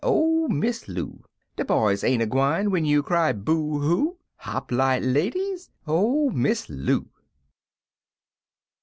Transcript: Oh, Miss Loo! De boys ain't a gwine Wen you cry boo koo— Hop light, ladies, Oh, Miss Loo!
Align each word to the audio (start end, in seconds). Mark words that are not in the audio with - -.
Oh, 0.03 0.47
Miss 0.47 0.87
Loo! 0.87 1.21
De 1.55 1.63
boys 1.63 2.03
ain't 2.03 2.23
a 2.23 2.25
gwine 2.25 2.71
Wen 2.71 2.85
you 2.85 3.03
cry 3.03 3.33
boo 3.33 3.79
koo— 3.81 4.17
Hop 4.49 4.71
light, 4.71 5.03
ladies, 5.03 5.69
Oh, 5.85 6.31
Miss 6.31 6.67
Loo! 6.69 7.05